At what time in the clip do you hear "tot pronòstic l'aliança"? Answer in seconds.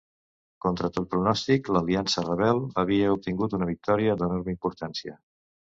0.95-2.25